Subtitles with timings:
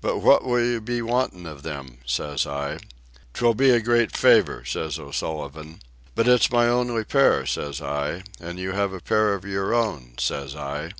[0.00, 2.78] "But what will you be wantin' of them?" says I.
[3.34, 5.82] "'Twill be a great favour," says O'Sullivan.
[6.14, 10.14] "But it's my only pair," says I; "and you have a pair of your own,"
[10.16, 10.92] says I.